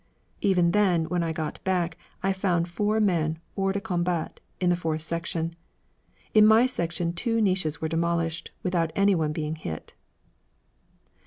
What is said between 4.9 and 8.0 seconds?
section. In my section two niches were